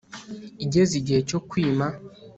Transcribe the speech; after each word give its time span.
igeze 0.63 0.93
igihe 1.01 1.19
cyo 1.29 1.39
kwima 1.49 1.87